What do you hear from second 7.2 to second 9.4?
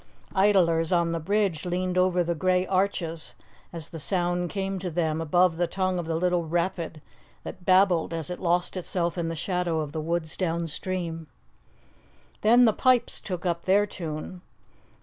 that babbled as it lost itself in the